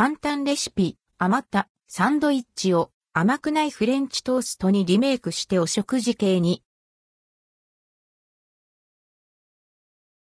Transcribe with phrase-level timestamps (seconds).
[0.00, 6.62] 簡単レシピ、余ったサンドイッチを甘くないフレンチトーストにリメイクしてお食事系に。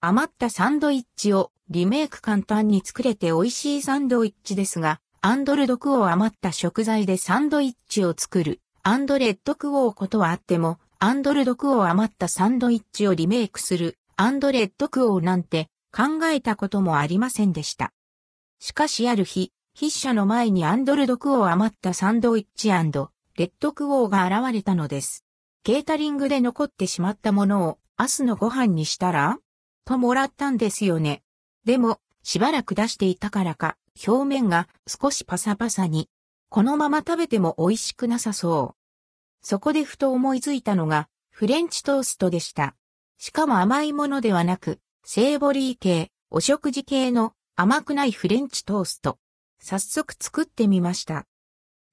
[0.00, 8.60] 余ったサンドイッチをリメイク簡単に作れて美味しいサンドイッチですが、アンドルドクオー余った食材でサンドイッチを作る。
[8.82, 13.98] アンドレッドクオーことはあっても、アンドルドクオー余ったサンドイッチをリメイクする。
[14.16, 17.92] アンドレッドクオーなんて考えたこともありませんでした。
[18.58, 25.24] しかしある日、筆者の前にアンドルドクオー余ったサンドイッチレッドクオーが現れたのです。
[25.62, 29.38] ケータリングで残ってしまったものを明日のご飯にしたら
[29.86, 31.22] ともらったんですよね。
[31.64, 36.10] でも、しばらく出していたからか、表面が少しパサパサに。
[36.50, 38.76] このまま食べても美味しくなさそう。
[39.40, 42.76] そこでふと思いついたのが、フレンチトーストでした。
[43.16, 49.16] しかも甘いものではなく、セーボリー系、お食事系の甘くないフレンチトースト。
[49.62, 51.26] 早速作ってみました。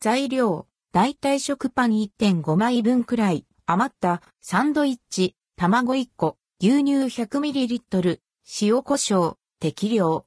[0.00, 8.20] 材料、大体食パン1.5枚分くらい、余ったサンドイッチ、卵1個、牛乳 100ml、
[8.60, 10.26] 塩胡椒、適量。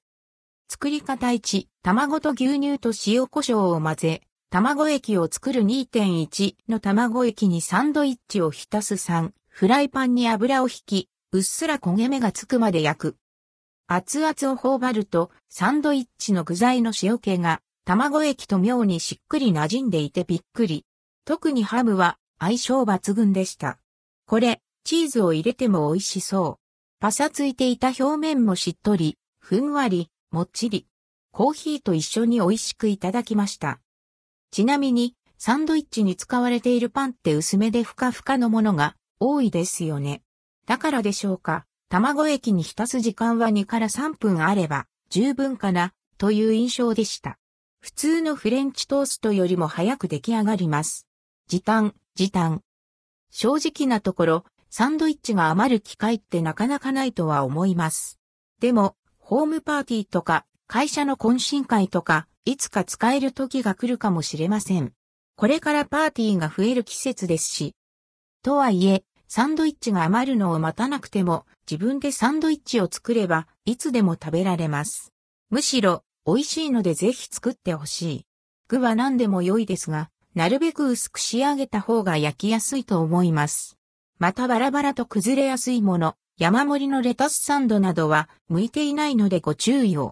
[0.67, 13.15] 作り方1、卵と牛乳と塩胡椒を混ぜ、卵液を作る2.1の卵液にサンドイッチを浸す3、フライパンに油を引き、うっすら焦げ目がつくまで焼く。
[13.91, 20.85] 熱々を頬張ると、サンドイッチの具材の塩気が、卵液と妙にしっくり馴染んでいてびっくり。
[21.25, 23.79] 特にハムは相性抜群でした。
[24.27, 26.63] これ、チーズを入れても美味しそう。
[26.99, 30.85] パサついていた表面もしっとり、ふんわり、もっちり。
[31.31, 33.79] コーヒーと一緒に美味しくいただきました。
[34.51, 40.21] ちなみに、サンドイッチに使われているパンって薄めでふかふかのものが多いですよね。
[40.67, 41.65] だからでしょうか。
[41.89, 47.39] 卵液に浸す時間は2から3分あれば十分かなという印象でした。
[47.81, 51.07] 普通のフレンチトーストよりも早く出来上がります。
[51.47, 52.61] 時短、時短。
[53.31, 58.19] 正直なところ、サンドイッチが余る機会ってなかなかないとは思います。
[58.59, 64.93] でも、ホームパーティーとか、会社の懇親会とか、いつか使える時が来るかもしれません。
[65.35, 67.75] これからパーティーが増える季節ですし。
[68.43, 75.13] とはいえ、サンドイッチが余るのを待たなくても、自分でサンドイッチを作れば、いつでも食べられます。
[75.51, 78.25] むしろ、美味しいのでぜひ作ってほしい。
[78.69, 83.77] 具は何でも良いですが、なるべく薄く仕上げた方が焼きやすいと思います。
[84.17, 90.07] またバラバラと崩れやすいもの、山盛りのレタスサンドなどは向いていないのでご注意を。